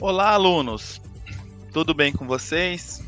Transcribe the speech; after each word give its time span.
Olá, 0.00 0.30
alunos! 0.30 1.00
Tudo 1.72 1.94
bem 1.94 2.12
com 2.12 2.26
vocês? 2.26 3.00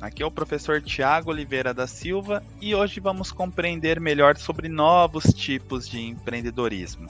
Aqui 0.00 0.24
é 0.24 0.26
o 0.26 0.30
professor 0.30 0.82
Tiago 0.82 1.30
Oliveira 1.30 1.72
da 1.72 1.86
Silva 1.86 2.42
e 2.60 2.74
hoje 2.74 2.98
vamos 2.98 3.30
compreender 3.30 4.00
melhor 4.00 4.36
sobre 4.36 4.68
novos 4.68 5.22
tipos 5.32 5.88
de 5.88 6.00
empreendedorismo. 6.00 7.08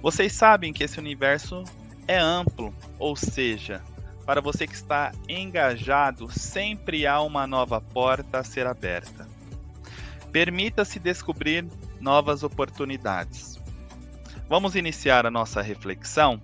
Vocês 0.00 0.32
sabem 0.32 0.72
que 0.72 0.84
esse 0.84 1.00
universo 1.00 1.64
é 2.06 2.16
amplo, 2.16 2.72
ou 3.00 3.16
seja, 3.16 3.82
para 4.24 4.40
você 4.40 4.64
que 4.64 4.76
está 4.76 5.10
engajado, 5.28 6.30
sempre 6.30 7.04
há 7.04 7.20
uma 7.20 7.48
nova 7.48 7.80
porta 7.80 8.38
a 8.38 8.44
ser 8.44 8.64
aberta. 8.68 9.28
Permita-se 10.30 11.00
descobrir 11.00 11.66
novas 12.00 12.44
oportunidades. 12.44 13.60
Vamos 14.48 14.76
iniciar 14.76 15.26
a 15.26 15.30
nossa 15.32 15.60
reflexão? 15.60 16.40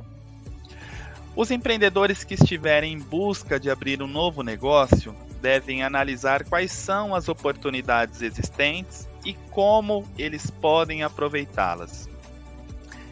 Os 1.35 1.51
empreendedores 1.51 2.25
que 2.25 2.35
estiverem 2.35 2.93
em 2.93 2.99
busca 2.99 3.59
de 3.59 3.71
abrir 3.71 4.03
um 4.03 4.07
novo 4.07 4.43
negócio 4.43 5.17
devem 5.41 5.83
analisar 5.83 6.45
quais 6.45 6.71
são 6.71 7.15
as 7.15 7.27
oportunidades 7.27 8.21
existentes 8.21 9.09
e 9.25 9.33
como 9.51 10.07
eles 10.19 10.51
podem 10.51 11.03
aproveitá-las. 11.03 12.07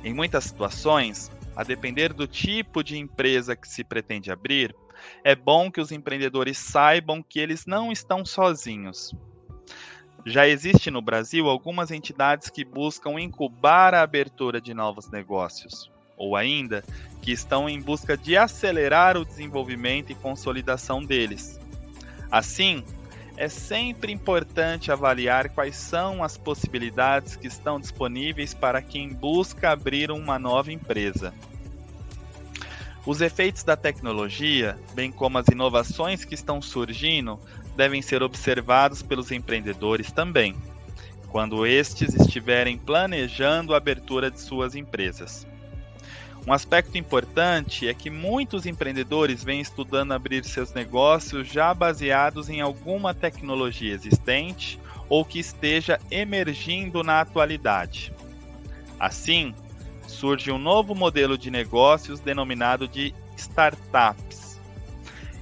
Em 0.04 0.12
muitas 0.12 0.44
situações, 0.44 1.32
a 1.56 1.64
depender 1.64 2.12
do 2.12 2.26
tipo 2.26 2.84
de 2.84 2.98
empresa 2.98 3.56
que 3.56 3.66
se 3.66 3.82
pretende 3.82 4.30
abrir, 4.30 4.76
é 5.24 5.34
bom 5.34 5.70
que 5.70 5.80
os 5.80 5.90
empreendedores 5.90 6.58
saibam 6.58 7.22
que 7.22 7.40
eles 7.40 7.64
não 7.64 7.90
estão 7.90 8.22
sozinhos. 8.22 9.14
Já 10.26 10.46
existe 10.46 10.90
no 10.90 11.00
Brasil 11.00 11.48
algumas 11.48 11.90
entidades 11.90 12.50
que 12.50 12.66
buscam 12.66 13.18
incubar 13.18 13.94
a 13.94 14.02
abertura 14.02 14.60
de 14.60 14.74
novos 14.74 15.10
negócios 15.10 15.90
ou 16.20 16.36
ainda 16.36 16.84
que 17.22 17.32
estão 17.32 17.66
em 17.66 17.80
busca 17.80 18.14
de 18.14 18.36
acelerar 18.36 19.16
o 19.16 19.24
desenvolvimento 19.24 20.12
e 20.12 20.14
consolidação 20.14 21.02
deles. 21.02 21.58
Assim, 22.30 22.84
é 23.38 23.48
sempre 23.48 24.12
importante 24.12 24.92
avaliar 24.92 25.48
quais 25.48 25.76
são 25.76 26.22
as 26.22 26.36
possibilidades 26.36 27.36
que 27.36 27.46
estão 27.46 27.80
disponíveis 27.80 28.52
para 28.52 28.82
quem 28.82 29.08
busca 29.08 29.70
abrir 29.70 30.10
uma 30.10 30.38
nova 30.38 30.70
empresa. 30.70 31.32
Os 33.06 33.22
efeitos 33.22 33.62
da 33.62 33.76
tecnologia, 33.76 34.78
bem 34.92 35.10
como 35.10 35.38
as 35.38 35.48
inovações 35.48 36.22
que 36.22 36.34
estão 36.34 36.60
surgindo, 36.60 37.40
devem 37.74 38.02
ser 38.02 38.22
observados 38.22 39.02
pelos 39.02 39.32
empreendedores 39.32 40.12
também, 40.12 40.54
quando 41.30 41.64
estes 41.64 42.14
estiverem 42.14 42.76
planejando 42.76 43.72
a 43.72 43.78
abertura 43.78 44.30
de 44.30 44.38
suas 44.38 44.74
empresas. 44.74 45.46
Um 46.46 46.52
aspecto 46.52 46.96
importante 46.96 47.86
é 47.86 47.94
que 47.94 48.08
muitos 48.08 48.64
empreendedores 48.64 49.44
vêm 49.44 49.60
estudando 49.60 50.12
abrir 50.12 50.44
seus 50.44 50.72
negócios 50.72 51.48
já 51.48 51.72
baseados 51.74 52.48
em 52.48 52.60
alguma 52.60 53.12
tecnologia 53.12 53.92
existente 53.92 54.80
ou 55.08 55.24
que 55.24 55.38
esteja 55.38 56.00
emergindo 56.10 57.02
na 57.02 57.20
atualidade. 57.20 58.12
Assim, 58.98 59.54
surge 60.06 60.50
um 60.50 60.58
novo 60.58 60.94
modelo 60.94 61.36
de 61.36 61.50
negócios 61.50 62.20
denominado 62.20 62.88
de 62.88 63.14
startups. 63.36 64.58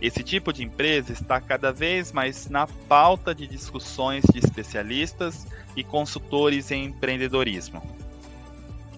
Esse 0.00 0.22
tipo 0.22 0.52
de 0.52 0.62
empresa 0.62 1.12
está 1.12 1.40
cada 1.40 1.72
vez 1.72 2.12
mais 2.12 2.48
na 2.48 2.66
pauta 2.66 3.34
de 3.34 3.46
discussões 3.46 4.24
de 4.32 4.38
especialistas 4.38 5.46
e 5.76 5.82
consultores 5.82 6.70
em 6.70 6.84
empreendedorismo. 6.86 7.82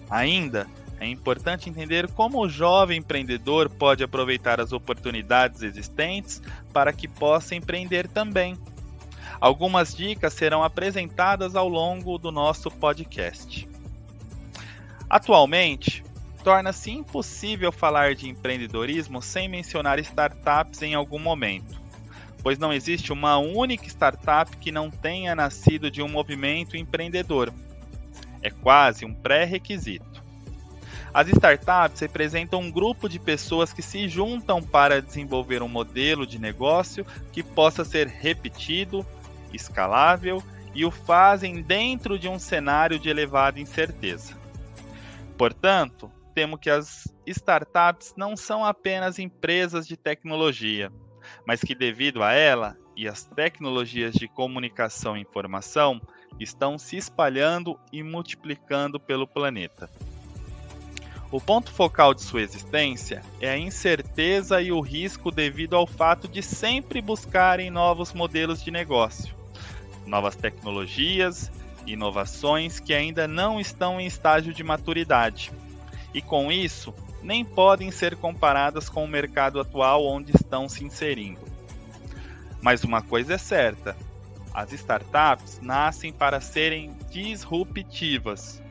Ainda, 0.09 0.67
é 1.01 1.07
importante 1.07 1.67
entender 1.67 2.11
como 2.11 2.39
o 2.39 2.47
jovem 2.47 2.99
empreendedor 2.99 3.67
pode 3.67 4.03
aproveitar 4.03 4.61
as 4.61 4.71
oportunidades 4.71 5.63
existentes 5.63 6.39
para 6.71 6.93
que 6.93 7.07
possa 7.07 7.55
empreender 7.55 8.07
também. 8.07 8.55
Algumas 9.39 9.95
dicas 9.95 10.31
serão 10.31 10.63
apresentadas 10.63 11.55
ao 11.55 11.67
longo 11.67 12.19
do 12.19 12.31
nosso 12.31 12.69
podcast. 12.69 13.67
Atualmente, 15.09 16.03
torna-se 16.43 16.91
impossível 16.91 17.71
falar 17.71 18.13
de 18.13 18.29
empreendedorismo 18.29 19.23
sem 19.23 19.49
mencionar 19.49 19.97
startups 19.97 20.83
em 20.83 20.93
algum 20.93 21.17
momento, 21.17 21.81
pois 22.43 22.59
não 22.59 22.71
existe 22.71 23.11
uma 23.11 23.39
única 23.39 23.87
startup 23.87 24.55
que 24.57 24.71
não 24.71 24.91
tenha 24.91 25.33
nascido 25.33 25.89
de 25.89 26.03
um 26.03 26.07
movimento 26.07 26.77
empreendedor. 26.77 27.51
É 28.43 28.51
quase 28.51 29.03
um 29.03 29.15
pré-requisito. 29.15 30.10
As 31.13 31.27
startups 31.27 31.99
representam 31.99 32.61
um 32.61 32.71
grupo 32.71 33.09
de 33.09 33.19
pessoas 33.19 33.73
que 33.73 33.81
se 33.81 34.07
juntam 34.07 34.63
para 34.63 35.01
desenvolver 35.01 35.61
um 35.61 35.67
modelo 35.67 36.25
de 36.25 36.39
negócio 36.39 37.05
que 37.33 37.43
possa 37.43 37.83
ser 37.83 38.07
repetido, 38.07 39.05
escalável 39.51 40.41
e 40.73 40.85
o 40.85 40.91
fazem 40.91 41.61
dentro 41.61 42.17
de 42.17 42.29
um 42.29 42.39
cenário 42.39 42.97
de 42.97 43.09
elevada 43.09 43.59
incerteza. 43.59 44.37
Portanto, 45.37 46.09
temo 46.33 46.57
que 46.57 46.69
as 46.69 47.13
startups 47.27 48.13
não 48.15 48.37
são 48.37 48.63
apenas 48.63 49.19
empresas 49.19 49.85
de 49.85 49.97
tecnologia, 49.97 50.89
mas 51.45 51.59
que, 51.59 51.75
devido 51.75 52.23
a 52.23 52.31
ela 52.31 52.77
e 52.95 53.05
as 53.05 53.25
tecnologias 53.25 54.13
de 54.13 54.29
comunicação 54.29 55.17
e 55.17 55.21
informação, 55.21 56.01
estão 56.39 56.77
se 56.77 56.95
espalhando 56.95 57.77
e 57.91 58.01
multiplicando 58.01 58.97
pelo 58.97 59.27
planeta. 59.27 59.89
O 61.31 61.39
ponto 61.39 61.71
focal 61.71 62.13
de 62.13 62.23
sua 62.23 62.41
existência 62.41 63.21
é 63.39 63.49
a 63.49 63.57
incerteza 63.57 64.61
e 64.61 64.69
o 64.69 64.81
risco 64.81 65.31
devido 65.31 65.77
ao 65.77 65.87
fato 65.87 66.27
de 66.27 66.43
sempre 66.43 67.01
buscarem 67.01 67.71
novos 67.71 68.11
modelos 68.11 68.61
de 68.61 68.69
negócio, 68.69 69.33
novas 70.05 70.35
tecnologias, 70.35 71.49
inovações 71.87 72.81
que 72.81 72.93
ainda 72.93 73.29
não 73.29 73.61
estão 73.61 73.99
em 74.01 74.05
estágio 74.05 74.53
de 74.53 74.61
maturidade. 74.61 75.53
E 76.13 76.21
com 76.21 76.51
isso, 76.51 76.93
nem 77.23 77.45
podem 77.45 77.91
ser 77.91 78.17
comparadas 78.17 78.89
com 78.89 79.05
o 79.05 79.07
mercado 79.07 79.57
atual 79.57 80.05
onde 80.05 80.35
estão 80.35 80.67
se 80.67 80.83
inserindo. 80.83 81.39
Mas 82.61 82.83
uma 82.83 83.01
coisa 83.01 83.35
é 83.35 83.37
certa: 83.37 83.95
as 84.53 84.73
startups 84.73 85.61
nascem 85.61 86.11
para 86.11 86.41
serem 86.41 86.93
disruptivas 87.09 88.61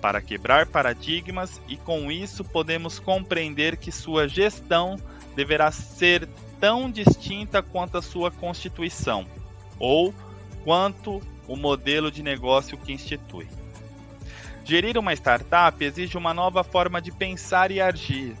para 0.00 0.20
quebrar 0.20 0.66
paradigmas 0.66 1.60
e 1.68 1.76
com 1.76 2.10
isso 2.10 2.44
podemos 2.44 2.98
compreender 2.98 3.76
que 3.76 3.92
sua 3.92 4.26
gestão 4.26 4.98
deverá 5.36 5.70
ser 5.70 6.28
tão 6.58 6.90
distinta 6.90 7.62
quanto 7.62 7.98
a 7.98 8.02
sua 8.02 8.30
constituição 8.30 9.26
ou 9.78 10.14
quanto 10.64 11.20
o 11.46 11.56
modelo 11.56 12.10
de 12.10 12.22
negócio 12.22 12.78
que 12.78 12.92
institui. 12.92 13.48
Gerir 14.64 14.98
uma 14.98 15.12
startup 15.14 15.82
exige 15.84 16.16
uma 16.16 16.32
nova 16.32 16.62
forma 16.62 17.00
de 17.00 17.10
pensar 17.10 17.70
e 17.70 17.80
agir. 17.80 18.36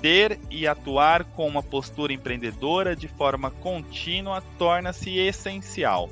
Ter 0.00 0.38
e 0.50 0.66
atuar 0.66 1.24
com 1.24 1.46
uma 1.46 1.62
postura 1.62 2.12
empreendedora 2.12 2.96
de 2.96 3.08
forma 3.08 3.50
contínua 3.50 4.42
torna-se 4.56 5.18
essencial, 5.18 6.08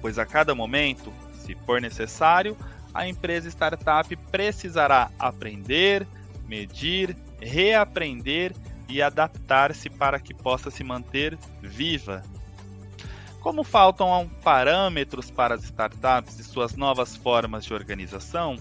pois 0.00 0.18
a 0.18 0.26
cada 0.26 0.54
momento, 0.54 1.12
se 1.32 1.54
for 1.66 1.80
necessário, 1.80 2.56
a 2.94 3.06
empresa 3.06 3.48
startup 3.48 4.14
precisará 4.30 5.10
aprender, 5.18 6.06
medir, 6.46 7.16
reaprender 7.40 8.52
e 8.88 9.00
adaptar-se 9.00 9.88
para 9.88 10.20
que 10.20 10.34
possa 10.34 10.70
se 10.70 10.84
manter 10.84 11.38
viva. 11.60 12.22
Como 13.40 13.64
faltam 13.64 14.30
parâmetros 14.42 15.30
para 15.30 15.54
as 15.54 15.64
startups 15.64 16.38
e 16.38 16.44
suas 16.44 16.76
novas 16.76 17.16
formas 17.16 17.64
de 17.64 17.74
organização, 17.74 18.56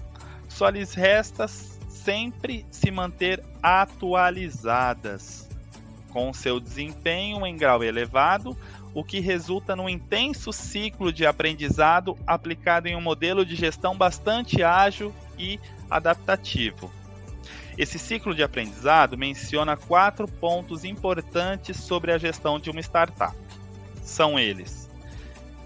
só 0.47 0.69
lhes 0.69 0.93
resta 0.93 1.47
sempre 1.47 2.65
se 2.71 2.89
manter 2.89 3.43
atualizadas, 3.61 5.47
com 6.09 6.33
seu 6.33 6.59
desempenho 6.59 7.45
em 7.45 7.55
grau 7.55 7.83
elevado 7.83 8.57
o 8.93 9.03
que 9.03 9.19
resulta 9.19 9.75
num 9.75 9.87
intenso 9.87 10.51
ciclo 10.51 11.11
de 11.11 11.25
aprendizado 11.25 12.17
aplicado 12.27 12.87
em 12.87 12.95
um 12.95 13.01
modelo 13.01 13.45
de 13.45 13.55
gestão 13.55 13.95
bastante 13.95 14.63
ágil 14.63 15.13
e 15.37 15.59
adaptativo. 15.89 16.91
Esse 17.77 17.97
ciclo 17.97 18.35
de 18.35 18.43
aprendizado 18.43 19.17
menciona 19.17 19.77
quatro 19.77 20.27
pontos 20.27 20.83
importantes 20.83 21.77
sobre 21.77 22.11
a 22.11 22.17
gestão 22.17 22.59
de 22.59 22.69
uma 22.69 22.81
startup. 22.81 23.35
São 24.03 24.37
eles: 24.37 24.89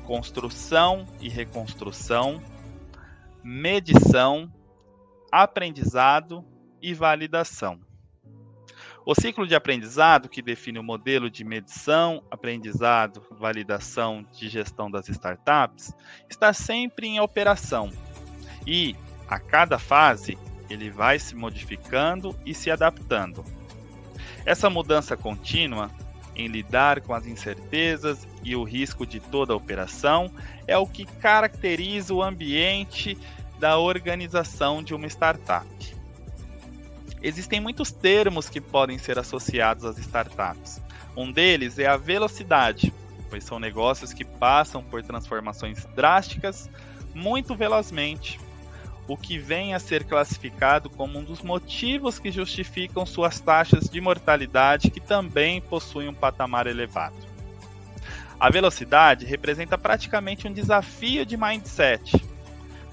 construção 0.05 1.07
e 1.19 1.27
reconstrução, 1.27 2.41
medição, 3.43 4.51
aprendizado 5.31 6.45
e 6.81 6.93
validação. 6.93 7.84
O 9.05 9.13
ciclo 9.13 9.45
de 9.45 9.53
aprendizado, 9.53 10.27
que 10.27 10.41
define 10.41 10.79
o 10.79 10.83
modelo 10.83 11.29
de 11.29 11.43
medição, 11.43 12.23
aprendizado, 12.31 13.21
validação 13.29 14.25
de 14.33 14.49
gestão 14.49 14.89
das 14.89 15.07
startups, 15.09 15.93
está 16.27 16.51
sempre 16.51 17.05
em 17.05 17.19
operação. 17.19 17.91
E, 18.65 18.95
a 19.27 19.39
cada 19.39 19.77
fase, 19.77 20.35
ele 20.71 20.89
vai 20.89 21.19
se 21.19 21.35
modificando 21.35 22.35
e 22.43 22.51
se 22.55 22.71
adaptando. 22.71 23.45
Essa 24.43 24.71
mudança 24.71 25.15
contínua 25.15 25.91
em 26.35 26.47
lidar 26.47 27.01
com 27.01 27.13
as 27.13 27.27
incertezas 27.27 28.27
e 28.43 28.55
o 28.55 28.63
risco 28.63 29.05
de 29.05 29.19
toda 29.19 29.53
a 29.53 29.55
operação 29.55 30.31
é 30.65 30.77
o 30.79 30.87
que 30.87 31.05
caracteriza 31.05 32.11
o 32.11 32.23
ambiente 32.23 33.15
da 33.59 33.77
organização 33.77 34.81
de 34.81 34.95
uma 34.95 35.05
startup. 35.05 35.94
Existem 37.25 37.59
muitos 37.59 37.91
termos 37.91 38.47
que 38.47 38.61
podem 38.61 38.99
ser 38.99 39.17
associados 39.17 39.83
às 39.83 39.97
startups. 39.97 40.79
Um 41.17 41.31
deles 41.31 41.79
é 41.79 41.87
a 41.87 41.97
velocidade, 41.97 42.93
pois 43.31 43.43
são 43.43 43.57
negócios 43.57 44.13
que 44.13 44.23
passam 44.23 44.83
por 44.83 45.01
transformações 45.01 45.83
drásticas 45.95 46.69
muito 47.15 47.55
velozmente, 47.55 48.39
o 49.07 49.17
que 49.17 49.39
vem 49.39 49.73
a 49.73 49.79
ser 49.79 50.03
classificado 50.03 50.87
como 50.87 51.17
um 51.17 51.23
dos 51.23 51.41
motivos 51.41 52.19
que 52.19 52.29
justificam 52.29 53.07
suas 53.07 53.39
taxas 53.39 53.89
de 53.89 53.99
mortalidade, 53.99 54.91
que 54.91 54.99
também 54.99 55.59
possuem 55.59 56.07
um 56.07 56.13
patamar 56.13 56.67
elevado. 56.67 57.15
A 58.39 58.51
velocidade 58.51 59.25
representa 59.25 59.79
praticamente 59.79 60.47
um 60.47 60.53
desafio 60.53 61.25
de 61.25 61.35
mindset, 61.35 62.23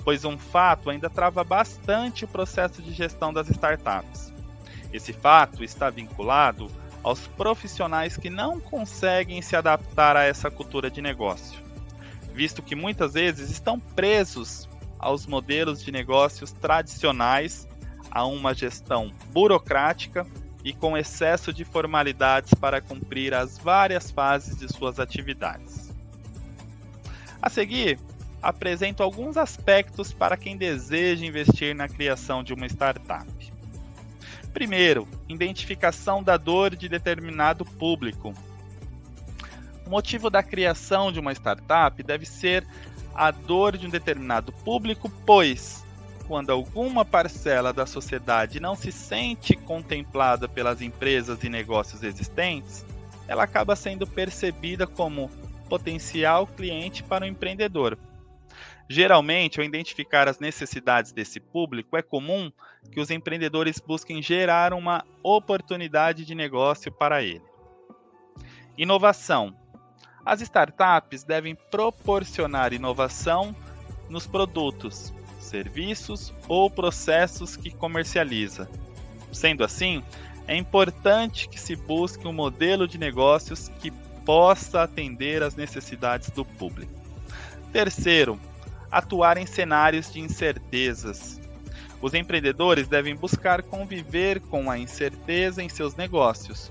pois 0.05 0.25
um 0.25 0.39
fato 0.39 0.91
ainda 0.91 1.09
trava 1.09 1.45
bastante 1.45 2.25
o 2.25 2.29
processo 2.29 2.83
de 2.83 2.93
gestão 2.93 3.33
das 3.33 3.49
startups. 3.49 4.33
Esse 4.93 5.13
fato 5.13 5.65
está 5.65 5.91
vinculado 5.91 6.71
aos 7.03 7.27
profissionais 7.27 8.17
que 8.17 8.31
não 8.31 8.61
conseguem 8.61 9.43
se 9.43 9.57
adaptar 9.57 10.17
a 10.17 10.25
essa 10.25 10.51
cultura 10.51 10.91
de 10.91 11.01
negócio, 11.01 11.61
visto 12.33 12.63
que 12.63 12.75
muitas 12.75 13.15
vezes 13.15 13.51
estão 13.51 13.79
presos 13.79 14.69
aos 14.99 15.27
modelos 15.27 15.83
de 15.83 15.91
negócios 15.91 16.53
tradicionais, 16.53 17.67
a 18.11 18.27
uma 18.27 18.55
gestão 18.55 19.11
burocrática 19.33 20.27
e 20.63 20.73
com 20.73 20.97
excesso 20.97 21.53
de 21.53 21.65
formalidades 21.65 22.55
para 22.55 22.81
cumprir 22.81 23.35
as 23.35 23.59
várias 23.59 24.11
fases 24.11 24.57
de 24.57 24.73
suas 24.73 25.01
atividades. 25.01 25.91
A 27.41 27.51
seguir, 27.51 27.99
apresento 28.43 29.03
alguns 29.03 29.37
aspectos 29.37 30.13
para 30.13 30.37
quem 30.37 30.57
deseja 30.57 31.25
investir 31.25 31.75
na 31.75 31.89
criação 31.89 32.43
de 32.43 32.53
uma 32.53 32.67
startup. 32.67 33.31
Primeiro, 34.53 35.09
identificação 35.29 36.23
da 36.23 36.37
dor 36.37 36.75
de 36.75 36.89
determinado 36.89 37.65
público. 37.65 38.35
O 39.87 39.91
motivo 39.91 40.29
da 40.29 40.43
criação 40.43 41.13
de 41.13 41.21
uma 41.21 41.33
startup 41.33 42.03
deve 42.03 42.27
ser 42.27 42.67
a 43.15 43.31
dor 43.31 43.77
de 43.79 43.87
um 43.87 43.91
determinado 43.91 44.53
público, 44.53 45.09
pois 45.25 45.85
quando 46.27 46.51
alguma 46.51 47.05
parcela 47.05 47.73
da 47.73 47.85
sociedade 47.85 48.61
não 48.61 48.75
se 48.75 48.91
sente 48.91 49.55
contemplada 49.55 50.49
pelas 50.49 50.81
empresas 50.81 51.43
e 51.43 51.49
negócios 51.49 52.03
existentes, 52.03 52.85
ela 53.29 53.45
acaba 53.45 53.77
sendo 53.77 54.07
percebida 54.07 54.87
como 54.87 55.31
potencial 55.69 56.47
cliente 56.47 57.03
para 57.03 57.25
o 57.25 57.29
empreendedor. 57.29 57.99
Geralmente, 58.93 59.59
ao 59.59 59.65
identificar 59.65 60.29
as 60.29 60.39
necessidades 60.39 61.13
desse 61.13 61.41
público, 61.41 61.97
é 61.97 62.03
comum 62.03 62.53
que 62.91 63.01
os 63.01 63.11
empreendedores 63.11 63.81
busquem 63.81 64.21
gerar 64.21 64.75
uma 64.75 65.03
oportunidade 65.23 66.27
de 66.27 66.35
negócio 66.35 66.93
para 66.93 67.23
ele. 67.23 67.41
Inovação 68.77 69.57
as 70.27 70.43
startups 70.43 71.25
devem 71.25 71.57
proporcionar 71.71 72.75
inovação 72.75 73.57
nos 74.11 74.27
produtos, 74.27 75.11
serviços 75.41 76.33
ou 76.47 76.71
processos 76.71 77.57
que 77.57 77.71
comercializa. 77.71 78.69
Sendo 79.33 79.65
assim, 79.65 80.03
é 80.47 80.55
importante 80.55 81.49
que 81.49 81.59
se 81.59 81.75
busque 81.75 82.29
um 82.29 82.33
modelo 82.33 82.87
de 82.87 82.99
negócios 82.99 83.69
que 83.81 83.91
possa 84.25 84.83
atender 84.83 85.43
às 85.43 85.57
necessidades 85.57 86.29
do 86.29 86.45
público. 86.45 86.93
Terceiro, 87.73 88.39
atuar 88.93 89.39
em 89.39 89.47
cenários 89.47 90.13
de 90.13 90.21
incertezas. 90.21 91.41
Os 92.03 92.13
empreendedores 92.13 92.87
devem 92.87 93.17
buscar 93.17 93.63
conviver 93.63 94.39
com 94.41 94.71
a 94.71 94.79
incerteza 94.79 95.63
em 95.63 95.69
seus 95.69 95.97
negócios. 95.97 96.71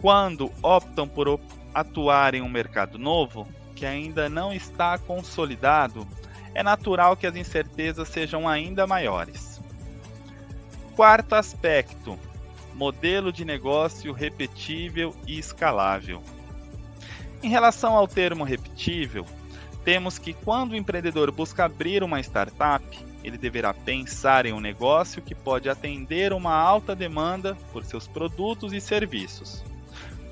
Quando 0.00 0.50
optam 0.60 1.06
por 1.06 1.38
atuar 1.72 2.34
em 2.34 2.42
um 2.42 2.48
mercado 2.48 2.98
novo, 2.98 3.46
que 3.76 3.86
ainda 3.86 4.28
não 4.28 4.52
está 4.52 4.98
consolidado, 4.98 6.06
é 6.52 6.62
natural 6.62 7.16
que 7.16 7.26
as 7.26 7.36
incertezas 7.36 8.08
sejam 8.08 8.48
ainda 8.48 8.86
maiores. 8.86 9.60
Quarto 10.96 11.34
aspecto: 11.34 12.18
modelo 12.74 13.32
de 13.32 13.44
negócio 13.44 14.12
repetível 14.12 15.14
e 15.26 15.38
escalável. 15.38 16.22
Em 17.42 17.48
relação 17.48 17.94
ao 17.94 18.08
termo 18.08 18.42
repetível, 18.42 19.26
temos 19.84 20.18
que 20.18 20.32
quando 20.32 20.72
o 20.72 20.76
empreendedor 20.76 21.30
busca 21.30 21.64
abrir 21.64 22.02
uma 22.02 22.20
startup, 22.20 22.84
ele 23.22 23.36
deverá 23.36 23.72
pensar 23.74 24.46
em 24.46 24.52
um 24.52 24.60
negócio 24.60 25.22
que 25.22 25.34
pode 25.34 25.68
atender 25.68 26.32
uma 26.32 26.54
alta 26.54 26.96
demanda 26.96 27.56
por 27.72 27.84
seus 27.84 28.06
produtos 28.06 28.72
e 28.72 28.80
serviços. 28.80 29.62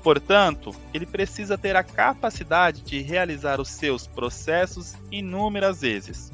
Portanto, 0.01 0.75
ele 0.93 1.05
precisa 1.05 1.57
ter 1.57 1.75
a 1.75 1.83
capacidade 1.83 2.81
de 2.81 2.99
realizar 3.01 3.61
os 3.61 3.69
seus 3.69 4.05
processos 4.05 4.95
inúmeras 5.11 5.81
vezes, 5.81 6.31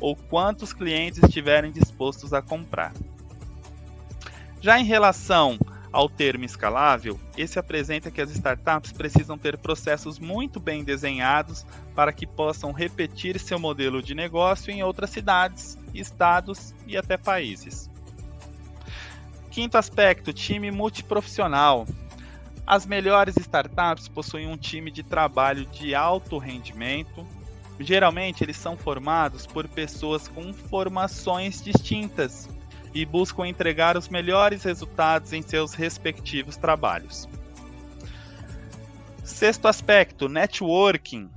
ou 0.00 0.16
quantos 0.16 0.72
clientes 0.72 1.22
estiverem 1.22 1.70
dispostos 1.70 2.32
a 2.32 2.40
comprar. 2.40 2.92
Já 4.60 4.78
em 4.78 4.84
relação 4.84 5.58
ao 5.92 6.08
termo 6.08 6.44
escalável, 6.44 7.18
esse 7.36 7.58
apresenta 7.58 8.10
que 8.10 8.20
as 8.20 8.30
startups 8.30 8.92
precisam 8.92 9.36
ter 9.36 9.58
processos 9.58 10.18
muito 10.18 10.60
bem 10.60 10.84
desenhados 10.84 11.66
para 11.94 12.12
que 12.12 12.26
possam 12.26 12.70
repetir 12.70 13.40
seu 13.40 13.58
modelo 13.58 14.00
de 14.00 14.14
negócio 14.14 14.70
em 14.70 14.82
outras 14.82 15.10
cidades, 15.10 15.76
estados 15.92 16.74
e 16.86 16.96
até 16.96 17.16
países. 17.16 17.90
Quinto 19.50 19.76
aspecto: 19.76 20.32
time 20.32 20.70
multiprofissional. 20.70 21.86
As 22.64 22.86
melhores 22.86 23.36
startups 23.36 24.06
possuem 24.06 24.46
um 24.46 24.56
time 24.56 24.92
de 24.92 25.02
trabalho 25.02 25.66
de 25.66 25.92
alto 25.92 26.38
rendimento. 26.38 27.26
Geralmente, 27.80 28.44
eles 28.44 28.56
são 28.56 28.76
formados 28.76 29.44
por 29.44 29.66
pessoas 29.66 30.28
com 30.28 30.52
formações 30.52 31.60
distintas 31.60 32.48
e 32.94 33.04
buscam 33.04 33.46
entregar 33.46 33.96
os 33.96 34.08
melhores 34.08 34.64
resultados 34.64 35.32
em 35.32 35.42
seus 35.42 35.74
respectivos 35.74 36.56
trabalhos. 36.56 37.28
Sexto 39.24 39.68
aspecto: 39.68 40.28
networking. 40.28 41.30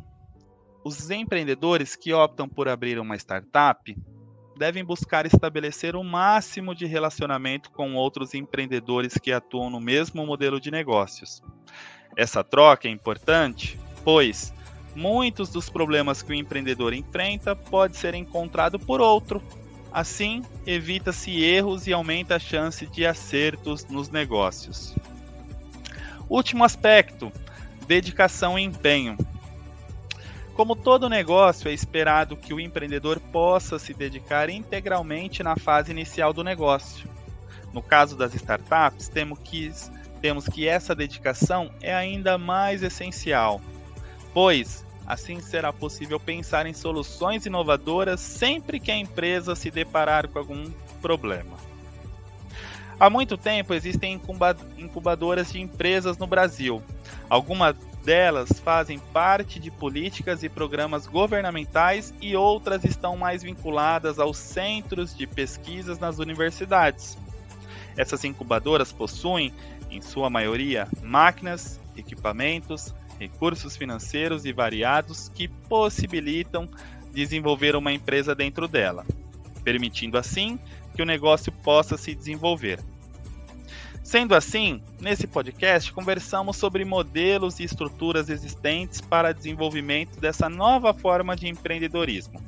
Os 0.84 1.10
empreendedores 1.10 1.96
que 1.96 2.12
optam 2.12 2.50
por 2.50 2.68
abrir 2.68 3.00
uma 3.00 3.16
startup 3.16 3.96
devem 4.58 4.84
buscar 4.84 5.26
estabelecer 5.26 5.96
o 5.96 6.04
máximo 6.04 6.76
de 6.76 6.86
relacionamento 6.86 7.72
com 7.72 7.96
outros 7.96 8.34
empreendedores 8.34 9.18
que 9.18 9.32
atuam 9.32 9.70
no 9.70 9.80
mesmo 9.80 10.26
modelo 10.26 10.60
de 10.60 10.70
negócios. 10.70 11.42
Essa 12.16 12.44
troca 12.44 12.88
é 12.88 12.92
importante, 12.92 13.80
pois 14.04 14.54
muitos 14.96 15.50
dos 15.50 15.70
problemas 15.70 16.22
que 16.22 16.32
o 16.32 16.36
empreendedor 16.36 16.94
enfrenta 16.94 17.56
pode 17.56 17.98
ser 17.98 18.14
encontrado 18.14 18.78
por 18.78 19.02
outro. 19.02 19.42
Assim, 19.94 20.42
evita-se 20.66 21.44
erros 21.44 21.86
e 21.86 21.94
aumenta 21.94 22.38
a 22.38 22.40
chance 22.40 22.88
de 22.88 23.06
acertos 23.06 23.86
nos 23.86 24.10
negócios. 24.10 24.96
Último 26.28 26.64
aspecto: 26.64 27.32
dedicação 27.86 28.58
e 28.58 28.64
empenho. 28.64 29.16
Como 30.56 30.76
todo 30.76 31.08
negócio, 31.08 31.70
é 31.70 31.74
esperado 31.74 32.36
que 32.36 32.56
o 32.56 32.60
empreendedor 32.60 33.20
possa 33.20 33.78
se 33.78 33.94
dedicar 33.94 34.50
integralmente 34.50 35.44
na 35.44 35.56
fase 35.56 35.92
inicial 35.92 36.34
do 36.34 36.44
negócio. 36.44 37.08
No 37.72 37.82
caso 37.82 38.16
das 38.16 38.34
startups, 38.34 39.08
temos 39.08 39.38
que, 39.40 39.72
temos 40.22 40.48
que 40.48 40.68
essa 40.68 40.96
dedicação 40.96 41.72
é 41.82 41.94
ainda 41.94 42.38
mais 42.38 42.82
essencial, 42.82 43.62
pois 44.34 44.84
assim 45.06 45.40
será 45.42 45.72
possível 45.74 46.20
pensar 46.20 46.66
em 46.66 46.74
soluções 46.74 47.46
inovadoras 47.46 48.20
sempre 48.20 48.80
que 48.80 48.92
a 48.92 48.98
empresa 48.98 49.56
se 49.56 49.70
deparar 49.70 50.28
com 50.28 50.40
algum 50.40 50.72
problema. 51.02 51.58
Há 53.00 53.10
muito 53.10 53.38
tempo 53.38 53.74
existem 53.74 54.22
incubadoras 54.78 55.52
de 55.52 55.60
empresas 55.60 56.18
no 56.18 56.28
Brasil. 56.28 56.82
Algumas 57.30 57.76
delas 58.04 58.50
fazem 58.60 59.00
parte 59.00 59.60
de 59.60 59.72
políticas 59.72 60.44
e 60.44 60.50
programas 60.50 61.08
governamentais 61.08 62.14
e 62.22 62.36
outras 62.36 62.84
estão 62.84 63.18
mais 63.18 63.42
vinculadas 63.44 64.20
aos 64.20 64.38
centros 64.38 65.16
de 65.16 65.26
pesquisas 65.26 66.00
nas 66.00 66.20
universidades. 66.20 67.18
Essas 67.98 68.24
incubadoras 68.24 68.92
possuem, 68.92 69.54
em 69.90 70.02
sua 70.02 70.30
maioria, 70.30 70.88
máquinas, 71.02 71.80
equipamentos, 71.96 72.94
recursos 73.24 73.78
financeiros 73.78 74.46
e 74.46 74.52
variados 74.52 75.30
que 75.30 75.48
possibilitam 75.48 76.70
desenvolver 77.14 77.76
uma 77.76 77.94
empresa 77.94 78.36
dentro 78.36 78.68
dela, 78.68 79.06
permitindo 79.64 80.18
assim 80.18 80.60
que 80.94 81.02
o 81.02 81.06
negócio 81.06 81.52
possa 81.52 81.98
se 81.98 82.14
desenvolver. 82.14 82.80
Sendo 84.04 84.36
assim, 84.36 84.82
nesse 85.00 85.26
podcast 85.26 85.92
conversamos 85.94 86.58
sobre 86.58 86.84
modelos 86.84 87.60
e 87.60 87.64
estruturas 87.64 88.30
existentes 88.30 89.00
para 89.00 89.34
desenvolvimento 89.34 90.20
dessa 90.20 90.50
nova 90.50 90.94
forma 90.94 91.36
de 91.36 91.48
empreendedorismo. 91.48 92.42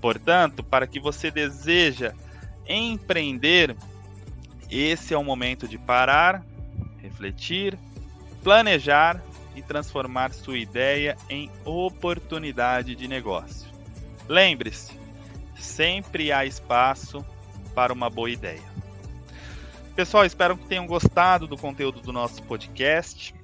Portanto, 0.00 0.64
para 0.64 0.86
que 0.86 0.98
você 0.98 1.30
deseja 1.30 2.12
empreender, 2.68 3.76
esse 4.68 5.14
é 5.14 5.16
o 5.16 5.22
momento 5.22 5.68
de 5.68 5.78
parar, 5.78 6.44
refletir, 7.00 7.78
planejar 8.42 9.22
e 9.54 9.62
transformar 9.62 10.32
sua 10.32 10.58
ideia 10.58 11.16
em 11.28 11.50
oportunidade 11.64 12.94
de 12.94 13.08
negócio. 13.08 13.68
Lembre-se, 14.28 14.98
sempre 15.56 16.32
há 16.32 16.44
espaço 16.44 17.24
para 17.74 17.92
uma 17.92 18.08
boa 18.08 18.30
ideia. 18.30 18.62
Pessoal, 19.94 20.24
espero 20.24 20.56
que 20.56 20.66
tenham 20.66 20.86
gostado 20.86 21.46
do 21.46 21.56
conteúdo 21.56 22.00
do 22.00 22.12
nosso 22.12 22.42
podcast. 22.42 23.34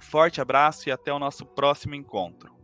Forte 0.00 0.40
abraço 0.40 0.88
e 0.88 0.92
até 0.92 1.12
o 1.12 1.18
nosso 1.18 1.44
próximo 1.44 1.94
encontro. 1.94 2.57